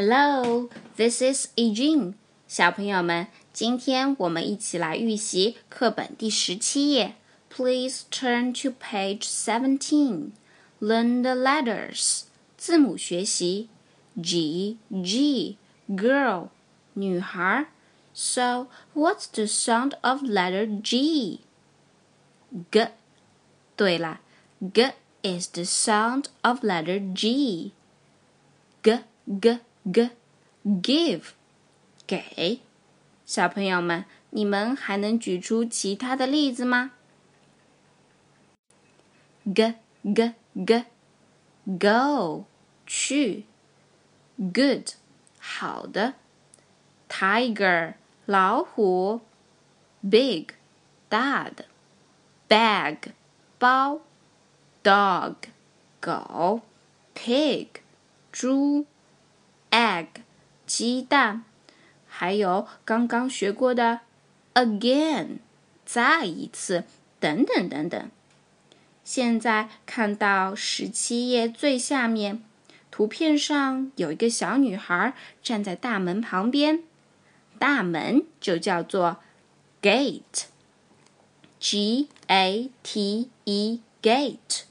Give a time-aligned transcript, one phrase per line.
[0.00, 2.14] Hello, this is Yujing。
[2.46, 7.16] 小朋友们，今天我们一起来预习课本第十七页。
[7.50, 10.30] Please turn to page seventeen.
[10.80, 11.34] Learn the letters.
[11.34, 12.22] letters，
[12.56, 13.68] 字母学习。
[14.22, 15.56] G G
[15.88, 16.48] girl girl，
[16.94, 17.66] 女孩。
[18.14, 21.40] So what's the sound of letter G?
[22.70, 22.86] G G。
[23.74, 24.20] 对了
[24.60, 24.92] ，G
[25.24, 27.72] is the sound of letter G.
[28.84, 29.00] G
[29.40, 29.58] G。
[29.90, 30.10] G
[30.64, 31.22] give
[32.06, 32.60] 给
[33.24, 36.92] 小朋友们，你们还能举出其他的例子吗
[39.44, 39.76] ？g
[40.14, 40.34] g
[40.66, 40.84] g
[41.78, 42.44] go
[42.86, 43.46] 去
[44.36, 44.90] ，good
[45.38, 46.14] 好的
[47.08, 47.94] ，tiger
[48.26, 49.22] 老虎
[50.02, 50.48] ，big
[51.08, 51.64] 大的
[52.46, 53.12] ，bag
[53.58, 54.00] 包
[54.82, 55.36] ，dog
[55.98, 56.60] 狗
[57.14, 57.68] ，pig
[58.30, 58.84] 猪。
[59.70, 60.06] Egg
[60.66, 61.44] 鸡蛋，
[62.06, 64.00] 还有刚刚学过的
[64.54, 65.38] again
[65.84, 66.84] 再一次
[67.18, 68.10] 等等等等。
[69.04, 72.42] 现在看到十七页最下面，
[72.90, 76.82] 图片上有一个小女孩站在大门旁边，
[77.58, 79.16] 大门就叫做
[79.80, 80.48] gate，G
[82.26, 84.64] A T E gate。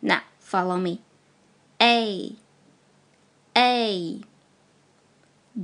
[0.00, 2.34] 那 follow me，A
[3.54, 4.20] A。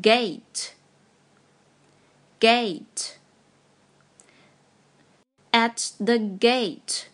[0.02, 0.74] gate
[2.40, 3.18] gate
[5.52, 7.10] at the gate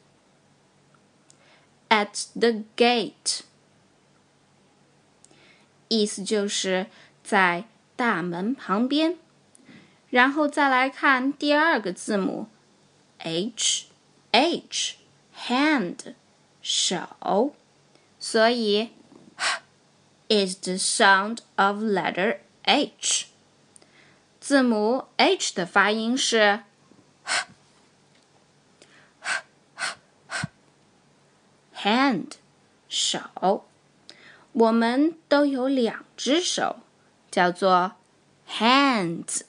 [1.89, 3.41] at the gate
[5.87, 6.87] 意思就是
[7.21, 7.65] 在
[7.97, 9.17] 大门旁边，
[10.09, 12.47] 然后再来看第二个字母
[13.19, 13.87] h
[14.31, 14.95] h
[15.35, 16.15] hand
[16.61, 17.53] 手，
[18.17, 18.91] 所以
[20.29, 22.37] is the sound of letter
[22.68, 23.26] h，
[24.40, 26.64] 字母 h 的发音是
[31.76, 32.32] hand，
[32.88, 33.64] 手。
[34.50, 36.80] 我们都有两只手，
[37.30, 37.92] 叫做
[38.50, 39.42] hands。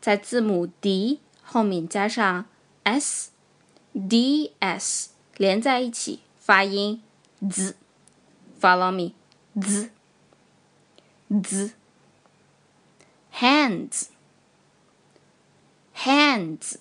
[0.00, 2.46] 在字母 d 后面加上
[2.84, 7.02] s，d s 连在一起发音
[7.50, 7.76] z。
[8.58, 9.12] Follow me
[9.60, 9.90] z。
[11.43, 11.73] z
[13.33, 14.07] hands
[15.95, 16.77] hands。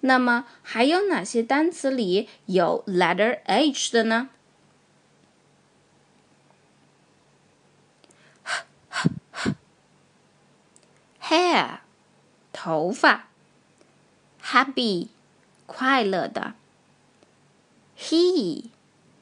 [0.00, 4.30] 那么还有哪些单词里有 letter h 的呢？
[11.20, 11.80] hair
[12.52, 13.28] 头发，
[14.42, 15.08] happy
[15.66, 16.54] 快乐的，
[17.96, 18.70] he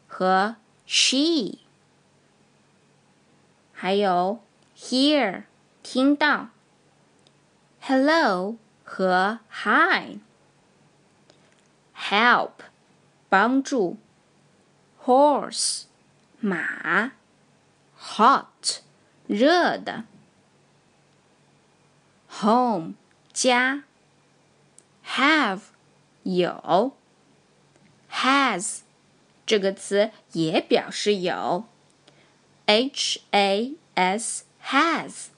[0.06, 0.56] 和
[0.86, 1.61] she。
[3.83, 4.39] 还有
[4.77, 5.43] hear
[5.83, 6.51] 听到
[7.81, 8.55] ，hello
[8.85, 10.21] 和 hi，help
[13.27, 13.97] 帮助
[15.03, 15.83] ，horse
[16.39, 17.11] 马
[17.99, 18.79] ，hot
[19.27, 20.05] 热的
[22.39, 22.93] ，home
[23.33, 23.83] 家
[25.05, 25.59] ，have
[26.23, 26.93] 有
[28.09, 28.79] ，has
[29.45, 31.65] 这个词也表示有。
[32.66, 35.28] H A S has，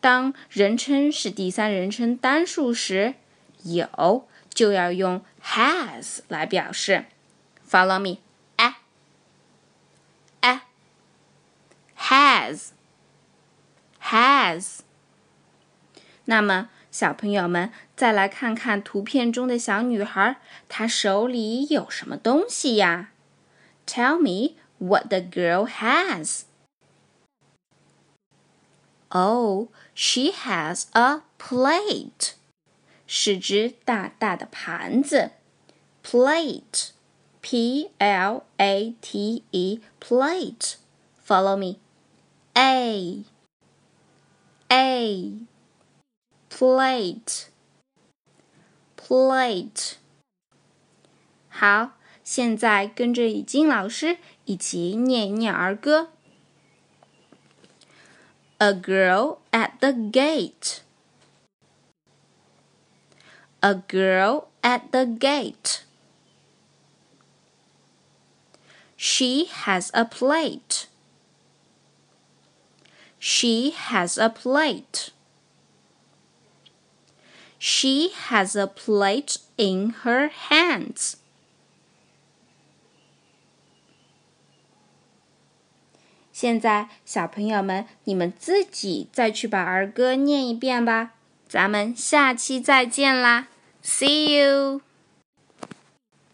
[0.00, 3.14] 当人称是第三人称单数时，
[3.64, 7.06] 有就要用 has 来表示。
[7.68, 8.18] Follow me，
[8.56, 8.76] 哎
[10.40, 10.62] 哎，
[11.98, 12.70] has，has。
[16.26, 20.36] 那么，小朋友们再来看看图片中的小女孩，
[20.68, 23.10] 她手里有什么东西呀？
[23.84, 24.54] Tell me。
[24.80, 26.44] what the girl has.
[29.10, 32.34] Oh, she has a plate.
[33.06, 35.30] 是只大大的盘子，
[36.02, 36.90] plate,
[37.40, 40.74] P L A T E, plate.
[41.24, 41.78] Follow me.
[42.54, 43.22] A,
[44.68, 45.32] A,
[46.50, 47.44] plate,
[48.96, 49.94] plate.
[51.48, 51.92] 好，
[52.24, 56.10] 现在跟着已经老师 一起念一念儿歌。
[58.58, 60.80] A girl at the gate.
[63.60, 65.82] A girl at the gate.
[68.96, 70.86] She has a plate.
[73.18, 75.10] She has a plate.
[77.58, 81.16] She has a plate in her hands.
[86.41, 91.11] 现在，小朋友们，你们自己再去把儿歌念一遍吧。
[91.47, 93.47] 咱们下期再见啦
[93.83, 94.81] ，See you。